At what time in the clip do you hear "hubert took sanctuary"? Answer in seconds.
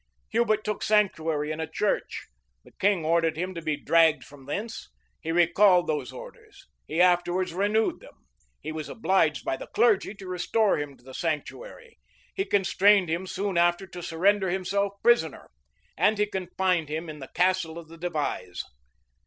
0.31-1.51